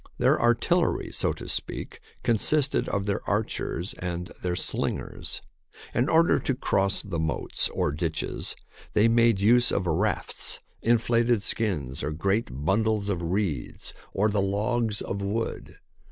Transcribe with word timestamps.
Their 0.17 0.41
artillery, 0.41 1.11
so 1.11 1.31
to 1.33 1.47
speak, 1.47 1.99
con 2.23 2.37
sisted 2.37 2.87
of 2.87 3.05
their 3.05 3.21
archers 3.29 3.93
and 3.99 4.31
their 4.41 4.55
slingers. 4.55 5.43
In 5.93 6.09
order 6.09 6.39
to 6.39 6.55
cross 6.55 7.03
the 7.03 7.19
moats, 7.19 7.69
or 7.69 7.91
ditches, 7.91 8.55
they 8.93 9.07
made 9.07 9.39
use 9.41 9.71
of 9.71 9.85
rafts, 9.85 10.59
inflated 10.81 11.43
skins, 11.43 12.01
or 12.01 12.09
great 12.09 12.65
bundles 12.65 13.09
of 13.09 13.21
reeds, 13.21 13.93
or 14.11 14.27
THE 14.29 14.39
BOOK 14.41 14.41
OF 14.41 14.41
FAMOUS 14.41 14.41
SIEGES 14.41 14.41
of 14.41 14.57
logs 14.59 15.01
of 15.01 15.21
wood. 15.21 15.77